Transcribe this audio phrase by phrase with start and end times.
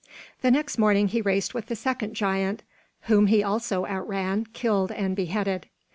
[0.41, 2.63] The next morning he raced with the second giant,
[3.01, 5.67] whom he also outran, killed and beheaded.